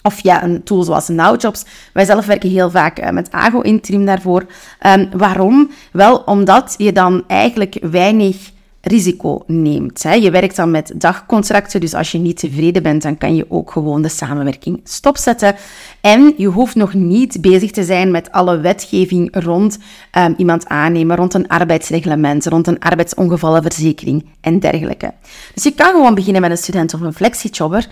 of 0.03 0.15
via 0.15 0.43
een 0.43 0.63
tool 0.63 0.83
zoals 0.83 1.09
NowJobs. 1.09 1.65
Wij 1.93 2.05
zelf 2.05 2.27
werken 2.27 2.51
heel 2.51 2.71
vaak 2.71 2.99
eh, 2.99 3.11
met 3.11 3.31
Ago 3.31 3.61
Interim 3.61 4.05
daarvoor. 4.05 4.47
Um, 4.87 5.09
waarom? 5.13 5.71
Wel 5.93 6.17
omdat 6.17 6.75
je 6.77 6.93
dan 6.93 7.25
eigenlijk 7.27 7.79
weinig 7.81 8.51
risico 8.89 9.43
neemt. 9.47 10.03
Je 10.03 10.31
werkt 10.31 10.57
dan 10.57 10.71
met 10.71 10.93
dagcontracten, 10.97 11.81
dus 11.81 11.95
als 11.95 12.13
je 12.13 12.19
niet 12.19 12.39
tevreden 12.39 12.83
bent, 12.83 13.03
dan 13.03 13.19
kan 13.19 13.35
je 13.35 13.47
ook 13.49 13.71
gewoon 13.71 14.03
de 14.03 14.09
samenwerking 14.09 14.81
stopzetten. 14.85 15.55
En 16.01 16.35
je 16.37 16.47
hoeft 16.47 16.75
nog 16.75 16.95
niet 16.95 17.41
bezig 17.41 17.71
te 17.71 17.85
zijn 17.85 18.11
met 18.11 18.33
alle 18.33 18.61
wetgeving 18.61 19.29
rond 19.45 19.79
um, 20.19 20.35
iemand 20.37 20.67
aannemen, 20.67 21.17
rond 21.17 21.35
een 21.35 21.49
arbeidsreglement, 21.49 22.47
rond 22.47 22.67
een 22.67 22.81
arbeidsongevallenverzekering 22.81 24.25
en 24.41 24.59
dergelijke. 24.59 25.13
Dus 25.55 25.63
je 25.63 25.75
kan 25.75 25.91
gewoon 25.91 26.15
beginnen 26.15 26.41
met 26.41 26.51
een 26.51 26.57
student 26.57 26.95
of 26.95 27.01
een 27.01 27.15
flexijobber 27.15 27.89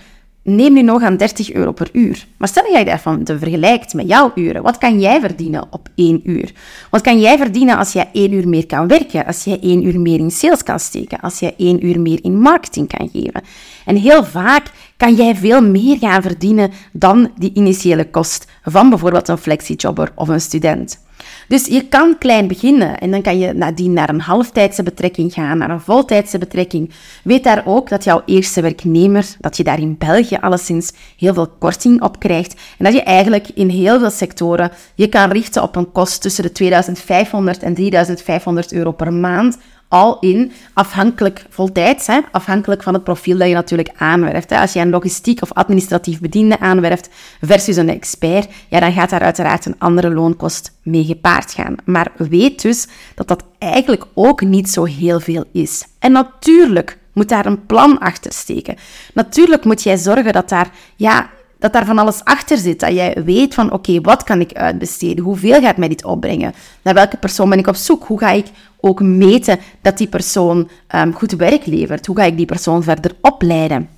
neem 0.46 0.72
nu 0.72 0.82
nog 0.82 1.02
aan 1.02 1.16
30 1.16 1.52
euro 1.52 1.72
per 1.72 1.88
uur. 1.92 2.26
Maar 2.36 2.48
stel 2.48 2.78
je 2.78 2.84
dat 2.84 3.00
van 3.00 3.24
te 3.24 3.38
vergelijkt 3.38 3.94
met 3.94 4.08
jouw 4.08 4.32
uren. 4.34 4.62
Wat 4.62 4.78
kan 4.78 5.00
jij 5.00 5.20
verdienen 5.20 5.66
op 5.70 5.88
één 5.94 6.20
uur? 6.24 6.52
Wat 6.90 7.00
kan 7.00 7.20
jij 7.20 7.38
verdienen 7.38 7.78
als 7.78 7.92
jij 7.92 8.08
één 8.12 8.32
uur 8.32 8.48
meer 8.48 8.66
kan 8.66 8.88
werken? 8.88 9.26
Als 9.26 9.44
jij 9.44 9.60
één 9.60 9.86
uur 9.86 10.00
meer 10.00 10.18
in 10.18 10.30
sales 10.30 10.62
kan 10.62 10.80
steken? 10.80 11.20
Als 11.20 11.38
jij 11.38 11.54
één 11.56 11.86
uur 11.86 12.00
meer 12.00 12.18
in 12.22 12.40
marketing 12.40 12.88
kan 12.88 13.08
geven? 13.12 13.42
En 13.84 13.96
heel 13.96 14.24
vaak 14.24 14.70
kan 14.96 15.14
jij 15.14 15.36
veel 15.36 15.62
meer 15.62 15.98
gaan 15.98 16.22
verdienen 16.22 16.70
dan 16.92 17.30
die 17.38 17.50
initiële 17.54 18.10
kost 18.10 18.46
van 18.62 18.88
bijvoorbeeld 18.88 19.28
een 19.28 19.38
flexijobber 19.38 20.12
of 20.14 20.28
een 20.28 20.40
student. 20.40 21.04
Dus 21.48 21.66
je 21.66 21.88
kan 21.88 22.18
klein 22.18 22.48
beginnen 22.48 22.98
en 22.98 23.10
dan 23.10 23.22
kan 23.22 23.38
je 23.38 23.52
nadien 23.52 23.92
naar 23.92 24.08
een 24.08 24.20
halftijdse 24.20 24.82
betrekking 24.82 25.32
gaan, 25.32 25.58
naar 25.58 25.70
een 25.70 25.80
voltijdse 25.80 26.38
betrekking. 26.38 26.90
Weet 27.24 27.44
daar 27.44 27.62
ook 27.66 27.88
dat 27.88 28.04
jouw 28.04 28.22
eerste 28.24 28.60
werknemer, 28.60 29.26
dat 29.40 29.56
je 29.56 29.64
daar 29.64 29.80
in 29.80 29.96
België 29.98 30.36
alleszins 30.40 30.92
heel 31.18 31.34
veel 31.34 31.48
korting 31.58 32.02
op 32.02 32.18
krijgt 32.18 32.54
en 32.78 32.84
dat 32.84 32.94
je 32.94 33.02
eigenlijk 33.02 33.48
in 33.54 33.68
heel 33.68 33.98
veel 33.98 34.10
sectoren 34.10 34.70
je 34.94 35.08
kan 35.08 35.30
richten 35.30 35.62
op 35.62 35.76
een 35.76 35.92
kost 35.92 36.22
tussen 36.22 36.42
de 36.42 36.52
2500 36.52 37.62
en 37.62 37.74
3500 37.74 38.72
euro 38.72 38.92
per 38.92 39.12
maand 39.12 39.58
al 39.88 40.18
in, 40.20 40.52
afhankelijk 40.72 41.44
voltijds, 41.48 42.06
hè, 42.06 42.20
afhankelijk 42.32 42.82
van 42.82 42.94
het 42.94 43.04
profiel 43.04 43.38
dat 43.38 43.48
je 43.48 43.54
natuurlijk 43.54 43.90
aanwerft. 43.96 44.50
Hè. 44.50 44.58
Als 44.58 44.72
je 44.72 44.80
een 44.80 44.90
logistiek 44.90 45.42
of 45.42 45.52
administratief 45.52 46.20
bediende 46.20 46.60
aanwerft 46.60 47.08
versus 47.40 47.76
een 47.76 47.88
expert, 47.88 48.48
ja, 48.68 48.80
dan 48.80 48.92
gaat 48.92 49.10
daar 49.10 49.20
uiteraard 49.20 49.66
een 49.66 49.78
andere 49.78 50.10
loonkost 50.10 50.72
mee 50.82 51.04
gepaard 51.04 51.52
gaan. 51.52 51.74
Maar 51.84 52.12
weet 52.16 52.62
dus 52.62 52.86
dat 53.14 53.28
dat 53.28 53.44
eigenlijk 53.58 54.04
ook 54.14 54.40
niet 54.40 54.70
zo 54.70 54.84
heel 54.84 55.20
veel 55.20 55.44
is. 55.52 55.84
En 55.98 56.12
natuurlijk 56.12 56.98
moet 57.12 57.28
daar 57.28 57.46
een 57.46 57.66
plan 57.66 57.98
achter 57.98 58.32
steken. 58.32 58.76
Natuurlijk 59.14 59.64
moet 59.64 59.82
jij 59.82 59.96
zorgen 59.96 60.32
dat 60.32 60.48
daar 60.48 60.70
ja, 60.96 61.30
dat 61.58 61.72
daar 61.72 61.84
van 61.84 61.98
alles 61.98 62.24
achter 62.24 62.58
zit. 62.58 62.80
Dat 62.80 62.92
jij 62.92 63.22
weet 63.24 63.54
van, 63.54 63.72
oké, 63.72 64.00
wat 64.00 64.22
kan 64.22 64.40
ik 64.40 64.52
uitbesteden? 64.52 65.24
Hoeveel 65.24 65.60
gaat 65.60 65.76
mij 65.76 65.88
dit 65.88 66.04
opbrengen? 66.04 66.54
Naar 66.82 66.94
welke 66.94 67.16
persoon 67.16 67.48
ben 67.48 67.58
ik 67.58 67.66
op 67.66 67.74
zoek? 67.74 68.04
Hoe 68.04 68.18
ga 68.18 68.30
ik 68.30 68.46
ook 68.86 69.00
meten 69.00 69.58
dat 69.80 69.98
die 69.98 70.08
persoon 70.08 70.68
um, 70.94 71.12
goed 71.14 71.32
werk 71.32 71.66
levert? 71.66 72.06
Hoe 72.06 72.16
ga 72.16 72.24
ik 72.24 72.36
die 72.36 72.46
persoon 72.46 72.82
verder 72.82 73.12
opleiden? 73.20 73.95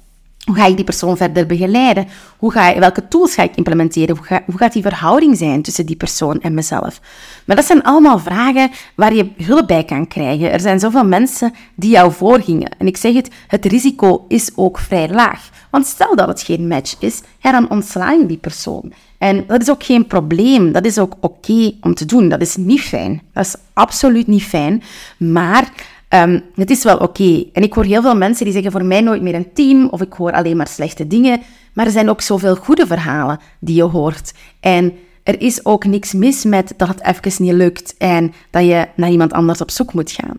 Hoe 0.49 0.57
ga 0.57 0.67
ik 0.67 0.77
die 0.77 0.85
persoon 0.85 1.17
verder 1.17 1.47
begeleiden? 1.47 2.09
Hoe 2.37 2.53
ga, 2.53 2.79
welke 2.79 3.09
tools 3.09 3.35
ga 3.35 3.43
ik 3.43 3.57
implementeren? 3.57 4.17
Hoe, 4.17 4.43
hoe, 4.47 4.57
gaat 4.57 4.73
die 4.73 4.83
verhouding 4.83 5.37
zijn 5.37 5.63
tussen 5.63 5.87
die 5.87 5.97
persoon 5.97 6.41
en 6.41 6.55
mezelf? 6.55 7.01
Maar 7.45 7.57
dat 7.57 7.65
zijn 7.65 7.83
allemaal 7.83 8.19
vragen 8.19 8.71
waar 8.95 9.15
je 9.15 9.31
hulp 9.37 9.67
bij 9.67 9.85
kan 9.85 10.09
krijgen. 10.09 10.53
Er 10.53 10.61
zijn 10.61 10.81
zoveel 10.81 11.05
mensen 11.05 11.55
die 11.75 11.91
jou 11.91 12.13
voorgingen. 12.13 12.71
En 12.79 12.87
ik 12.87 12.97
zeg 12.97 13.15
het, 13.15 13.31
het 13.47 13.65
risico 13.65 14.25
is 14.29 14.51
ook 14.55 14.79
vrij 14.79 15.09
laag. 15.09 15.51
Want 15.71 15.87
stel 15.87 16.17
dat 16.17 16.29
het 16.29 16.43
geen 16.43 16.69
match 16.69 16.97
is, 16.99 17.23
ja, 17.39 17.53
dan 17.53 17.71
ontsla 17.71 18.11
je 18.11 18.27
die 18.27 18.37
persoon. 18.37 18.93
En 19.19 19.45
dat 19.47 19.61
is 19.61 19.71
ook 19.71 19.83
geen 19.85 20.07
probleem. 20.07 20.73
Dat 20.73 20.85
is 20.85 20.99
ook 20.99 21.17
oké 21.21 21.73
om 21.81 21.95
te 21.95 22.05
doen. 22.05 22.29
Dat 22.29 22.41
is 22.41 22.57
niet 22.57 22.81
fijn. 22.81 23.23
Dat 23.33 23.45
is 23.45 23.57
absoluut 23.73 24.27
niet 24.27 24.45
fijn. 24.45 24.83
Maar 25.19 25.73
um, 26.09 26.43
het 26.55 26.71
is 26.71 26.85
wel 26.85 26.97
oké. 26.97 27.45
En 27.53 27.63
ik 27.63 27.73
hoor 27.73 27.85
heel 27.85 28.03
veel 28.03 28.17
mensen 28.17 28.45
die 28.45 28.55
zeggen 28.55 28.73
voor 28.73 28.85
mij 28.85 29.01
nooit 29.01 29.23
meer 29.23 29.35
een 29.35 29.53
team. 29.53 29.89
Of 29.89 30.01
ik 30.01 30.13
hoor 30.13 30.33
alleen 30.33 30.57
maar 30.57 30.69
slechte 30.69 31.07
dingen. 31.07 31.41
Maar 31.73 31.87
er 31.87 31.93
zijn 31.93 32.11
ook 32.11 32.21
zoveel 32.21 32.57
goede 32.57 32.87
verhalen 32.87 33.39
die 33.59 33.77
je 33.77 33.83
hoort. 33.83 34.33
En 34.61 34.93
er 35.23 35.41
is 35.41 35.65
ook 35.65 35.85
niks 35.85 36.13
mis 36.13 36.45
met 36.45 36.75
dat 36.77 36.89
het 36.89 37.03
even 37.03 37.45
niet 37.45 37.53
lukt 37.53 37.95
en 37.99 38.33
dat 38.51 38.65
je 38.65 38.89
naar 38.97 39.11
iemand 39.11 39.33
anders 39.33 39.61
op 39.61 39.71
zoek 39.71 39.93
moet 39.93 40.11
gaan. 40.11 40.39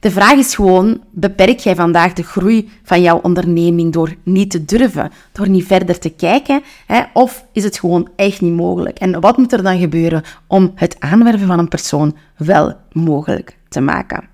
De 0.00 0.10
vraag 0.10 0.32
is 0.32 0.54
gewoon, 0.54 1.00
beperk 1.10 1.58
jij 1.58 1.74
vandaag 1.74 2.12
de 2.12 2.22
groei 2.22 2.70
van 2.82 3.02
jouw 3.02 3.20
onderneming 3.22 3.92
door 3.92 4.14
niet 4.22 4.50
te 4.50 4.64
durven, 4.64 5.10
door 5.32 5.48
niet 5.48 5.66
verder 5.66 5.98
te 5.98 6.08
kijken, 6.08 6.62
hè? 6.86 7.02
of 7.12 7.44
is 7.52 7.64
het 7.64 7.78
gewoon 7.78 8.08
echt 8.16 8.40
niet 8.40 8.54
mogelijk? 8.54 8.98
En 8.98 9.20
wat 9.20 9.36
moet 9.36 9.52
er 9.52 9.62
dan 9.62 9.78
gebeuren 9.78 10.22
om 10.46 10.72
het 10.74 10.96
aanwerven 11.00 11.46
van 11.46 11.58
een 11.58 11.68
persoon 11.68 12.16
wel 12.36 12.74
mogelijk 12.92 13.56
te 13.68 13.80
maken? 13.80 14.28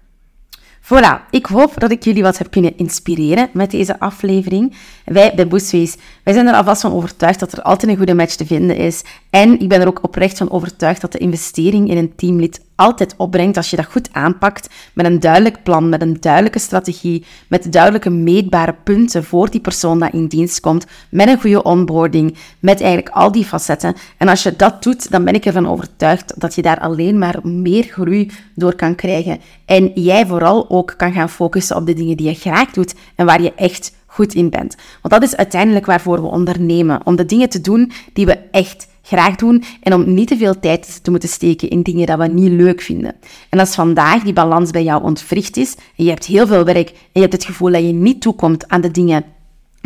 Voilà, 0.87 1.21
ik 1.31 1.47
hoop 1.47 1.81
dat 1.81 1.90
ik 1.90 2.05
jullie 2.05 2.23
wat 2.23 2.38
heb 2.38 2.50
kunnen 2.50 2.76
inspireren 2.76 3.49
met 3.52 3.71
deze 3.71 4.00
aflevering. 4.00 4.75
Wij 5.05 5.33
bij 5.35 5.49
Boostways, 5.49 5.97
wij 6.23 6.35
zijn 6.35 6.47
er 6.47 6.55
alvast 6.55 6.81
van 6.81 6.93
overtuigd 6.93 7.40
dat 7.40 7.52
er 7.52 7.62
altijd 7.62 7.90
een 7.90 7.97
goede 7.97 8.14
match 8.14 8.35
te 8.35 8.47
vinden 8.47 8.76
is. 8.76 9.05
En 9.31 9.61
ik 9.61 9.69
ben 9.69 9.81
er 9.81 9.87
ook 9.87 10.05
oprecht 10.05 10.38
van 10.38 10.50
overtuigd 10.50 11.00
dat 11.00 11.12
de 11.12 11.19
investering 11.19 11.90
in 11.90 11.97
een 11.97 12.14
teamlid 12.16 12.61
altijd 12.76 13.14
opbrengt 13.16 13.56
als 13.56 13.71
je 13.71 13.76
dat 13.76 13.87
goed 13.87 14.09
aanpakt 14.12 14.68
met 14.92 15.06
een 15.06 15.21
duidelijk 15.21 15.62
plan, 15.62 15.88
met 15.88 16.00
een 16.00 16.16
duidelijke 16.21 16.59
strategie, 16.59 17.25
met 17.49 17.73
duidelijke 17.73 18.11
meetbare 18.11 18.75
punten 18.85 19.25
voor 19.25 19.50
die 19.50 19.61
persoon 19.61 19.99
dat 19.99 20.12
in 20.12 20.26
dienst 20.26 20.61
komt, 20.61 20.87
met 21.09 21.28
een 21.28 21.40
goede 21.40 21.62
onboarding, 21.62 22.37
met 22.59 22.80
eigenlijk 22.80 23.14
al 23.14 23.33
die 23.33 23.45
facetten. 23.45 23.95
En 24.16 24.28
als 24.28 24.42
je 24.42 24.56
dat 24.56 24.83
doet, 24.83 25.11
dan 25.11 25.25
ben 25.25 25.35
ik 25.35 25.45
ervan 25.45 25.68
overtuigd 25.68 26.40
dat 26.40 26.54
je 26.54 26.62
daar 26.62 26.80
alleen 26.80 27.18
maar 27.18 27.38
meer 27.42 27.85
groei 27.85 28.30
door 28.54 28.75
kan 28.75 28.95
krijgen. 28.95 29.40
En 29.64 29.90
jij 29.95 30.26
vooral 30.26 30.71
ook 30.71 30.95
kan 30.97 31.12
gaan 31.12 31.30
focussen 31.30 31.76
op 31.76 31.87
de 31.87 31.95
dingen 31.95 32.16
die 32.16 32.28
je 32.28 32.35
graag 32.35 32.71
doet 32.71 32.95
en 33.14 33.26
waar 33.26 33.42
je 33.42 33.54
echt 33.54 33.92
goed 34.16 34.35
in 34.35 34.50
bent. 34.50 34.76
Want 35.02 35.14
dat 35.14 35.23
is 35.23 35.37
uiteindelijk 35.37 35.87
waarvoor 35.87 36.20
we 36.20 36.26
ondernemen, 36.26 37.00
om 37.04 37.16
de 37.16 37.26
dingen 37.26 37.49
te 37.49 37.61
doen 37.61 37.92
die 38.12 38.26
we 38.26 38.38
echt 38.50 38.88
graag 39.02 39.37
doen 39.37 39.62
en 39.82 39.94
om 39.94 40.14
niet 40.14 40.28
te 40.28 40.37
veel 40.37 40.61
tijd 40.61 41.04
te 41.04 41.11
moeten 41.11 41.28
steken 41.28 41.70
in 41.70 41.82
dingen 41.82 42.06
dat 42.06 42.18
we 42.18 42.26
niet 42.26 42.52
leuk 42.52 42.80
vinden. 42.80 43.14
En 43.49 43.58
als 43.58 43.75
vandaag 43.75 44.23
die 44.23 44.32
balans 44.32 44.70
bij 44.70 44.85
jou 44.85 45.02
ontwricht 45.02 45.56
is 45.56 45.75
en 45.96 46.04
je 46.04 46.11
hebt 46.11 46.25
heel 46.25 46.46
veel 46.46 46.64
werk 46.64 46.88
en 46.88 46.96
je 47.12 47.20
hebt 47.20 47.32
het 47.32 47.44
gevoel 47.44 47.70
dat 47.70 47.82
je 47.82 47.92
niet 47.92 48.20
toekomt 48.20 48.68
aan 48.68 48.80
de 48.80 48.90
dingen 48.90 49.25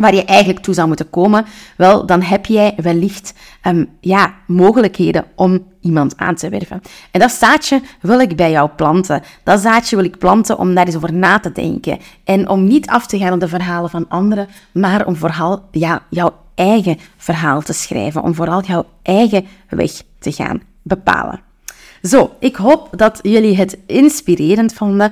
waar 0.01 0.15
je 0.15 0.25
eigenlijk 0.25 0.59
toe 0.59 0.73
zou 0.73 0.87
moeten 0.87 1.09
komen, 1.09 1.45
wel, 1.77 2.05
dan 2.05 2.21
heb 2.21 2.45
jij 2.45 2.73
wellicht 2.77 3.33
um, 3.67 3.89
ja, 3.99 4.33
mogelijkheden 4.47 5.25
om 5.35 5.65
iemand 5.81 6.17
aan 6.17 6.35
te 6.35 6.49
werven. 6.49 6.81
En 7.11 7.19
dat 7.19 7.31
zaadje 7.31 7.81
wil 8.01 8.19
ik 8.19 8.35
bij 8.35 8.51
jou 8.51 8.69
planten. 8.69 9.21
Dat 9.43 9.59
zaadje 9.59 9.95
wil 9.95 10.05
ik 10.05 10.17
planten 10.17 10.57
om 10.57 10.75
daar 10.75 10.85
eens 10.85 10.95
over 10.95 11.13
na 11.13 11.39
te 11.39 11.51
denken. 11.51 11.99
En 12.23 12.49
om 12.49 12.63
niet 12.63 12.87
af 12.87 13.07
te 13.07 13.17
gaan 13.17 13.33
op 13.33 13.39
de 13.39 13.47
verhalen 13.47 13.89
van 13.89 14.05
anderen, 14.09 14.47
maar 14.71 15.05
om 15.05 15.15
vooral 15.15 15.63
ja, 15.71 16.03
jouw 16.09 16.33
eigen 16.55 16.97
verhaal 17.17 17.61
te 17.61 17.73
schrijven, 17.73 18.23
om 18.23 18.35
vooral 18.35 18.63
jouw 18.63 18.85
eigen 19.01 19.45
weg 19.69 19.91
te 20.19 20.31
gaan 20.31 20.61
bepalen. 20.81 21.39
Zo, 22.03 22.31
ik 22.39 22.55
hoop 22.55 22.89
dat 22.95 23.19
jullie 23.21 23.55
het 23.55 23.77
inspirerend 23.85 24.73
vonden. 24.73 25.11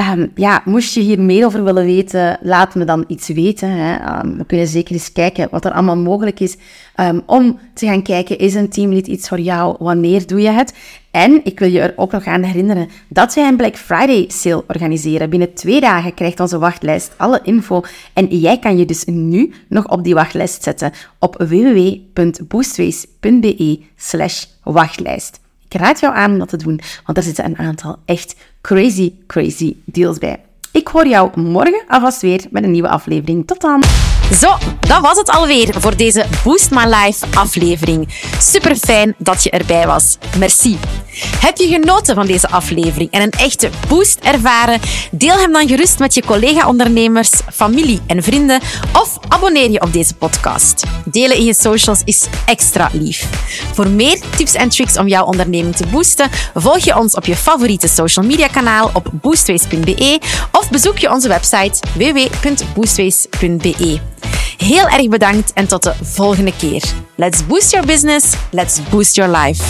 Um, 0.00 0.30
ja, 0.34 0.62
moest 0.64 0.94
je 0.94 1.00
hier 1.00 1.20
meer 1.20 1.46
over 1.46 1.64
willen 1.64 1.84
weten, 1.84 2.38
laat 2.42 2.74
me 2.74 2.84
dan 2.84 3.04
iets 3.06 3.28
weten. 3.28 3.70
Hè. 3.70 4.20
Um, 4.22 4.38
we 4.38 4.44
kunnen 4.44 4.66
zeker 4.66 4.94
eens 4.94 5.12
kijken 5.12 5.48
wat 5.50 5.64
er 5.64 5.72
allemaal 5.72 5.96
mogelijk 5.96 6.40
is 6.40 6.56
um, 7.00 7.22
om 7.26 7.58
te 7.74 7.86
gaan 7.86 8.02
kijken, 8.02 8.38
is 8.38 8.54
een 8.54 8.68
teamlead 8.68 9.06
iets 9.06 9.28
voor 9.28 9.40
jou? 9.40 9.76
Wanneer 9.78 10.26
doe 10.26 10.40
je 10.40 10.50
het? 10.50 10.74
En 11.10 11.40
ik 11.44 11.58
wil 11.58 11.68
je 11.68 11.80
er 11.80 11.92
ook 11.96 12.12
nog 12.12 12.24
aan 12.24 12.42
herinneren 12.42 12.88
dat 13.08 13.34
wij 13.34 13.48
een 13.48 13.56
Black 13.56 13.76
Friday 13.76 14.24
sale 14.28 14.64
organiseren. 14.68 15.30
Binnen 15.30 15.54
twee 15.54 15.80
dagen 15.80 16.14
krijgt 16.14 16.40
onze 16.40 16.58
wachtlijst 16.58 17.12
alle 17.16 17.40
info 17.42 17.82
en 18.12 18.26
jij 18.26 18.58
kan 18.58 18.78
je 18.78 18.84
dus 18.84 19.04
nu 19.04 19.52
nog 19.68 19.88
op 19.88 20.04
die 20.04 20.14
wachtlijst 20.14 20.62
zetten 20.62 20.92
op 21.18 21.44
www.boostways.be 21.48 23.80
slash 23.96 24.44
wachtlijst. 24.62 25.40
Ik 25.68 25.74
raad 25.80 26.00
jou 26.00 26.14
aan 26.14 26.32
om 26.32 26.38
dat 26.38 26.48
te 26.48 26.56
doen, 26.56 26.80
want 27.04 27.18
er 27.18 27.24
zitten 27.24 27.44
een 27.44 27.58
aantal 27.58 27.96
echt 28.04 28.36
crazy, 28.64 29.12
crazy 29.26 29.76
deals 29.84 30.18
bij. 30.18 30.40
Ik 30.74 30.88
hoor 30.88 31.06
jou 31.06 31.40
morgen 31.40 31.82
alvast 31.88 32.20
weer 32.20 32.44
met 32.50 32.64
een 32.64 32.70
nieuwe 32.70 32.88
aflevering. 32.88 33.46
Tot 33.46 33.60
dan! 33.60 33.82
Zo, 34.32 34.56
dat 34.80 35.00
was 35.00 35.16
het 35.16 35.30
alweer 35.30 35.74
voor 35.80 35.96
deze 35.96 36.26
Boost 36.44 36.70
My 36.70 36.84
Life 36.84 37.26
aflevering. 37.34 38.08
Super 38.38 38.76
fijn 38.76 39.14
dat 39.18 39.42
je 39.42 39.50
erbij 39.50 39.86
was. 39.86 40.18
Merci. 40.38 40.78
Heb 41.40 41.56
je 41.56 41.68
genoten 41.68 42.14
van 42.14 42.26
deze 42.26 42.48
aflevering 42.48 43.10
en 43.10 43.22
een 43.22 43.30
echte 43.30 43.70
boost 43.88 44.18
ervaren? 44.18 44.80
Deel 45.10 45.36
hem 45.38 45.52
dan 45.52 45.68
gerust 45.68 45.98
met 45.98 46.14
je 46.14 46.22
collega-ondernemers, 46.24 47.30
familie 47.52 48.00
en 48.06 48.22
vrienden 48.22 48.60
of 48.92 49.18
abonneer 49.28 49.70
je 49.70 49.80
op 49.80 49.92
deze 49.92 50.14
podcast. 50.14 50.84
Delen 51.04 51.36
in 51.36 51.44
je 51.44 51.54
socials 51.54 52.02
is 52.04 52.26
extra 52.46 52.88
lief. 52.92 53.28
Voor 53.72 53.88
meer 53.88 54.18
tips 54.36 54.54
en 54.54 54.68
tricks 54.68 54.98
om 54.98 55.08
jouw 55.08 55.24
onderneming 55.24 55.76
te 55.76 55.86
boosten, 55.86 56.30
volg 56.54 56.78
je 56.78 56.98
ons 56.98 57.14
op 57.14 57.24
je 57.24 57.36
favoriete 57.36 57.88
social 57.88 58.26
media 58.26 58.46
kanaal 58.46 58.90
op 58.92 59.10
boostways.be 59.12 60.20
bezoek 60.68 60.98
je 60.98 61.10
onze 61.10 61.28
website 61.28 61.80
www.boostways.be. 61.94 63.98
Heel 64.56 64.88
erg 64.88 65.08
bedankt 65.08 65.52
en 65.52 65.66
tot 65.66 65.82
de 65.82 65.94
volgende 66.02 66.52
keer. 66.56 66.82
Let's 67.16 67.46
boost 67.46 67.70
your 67.70 67.86
business, 67.86 68.32
let's 68.50 68.80
boost 68.90 69.14
your 69.14 69.36
life. 69.36 69.62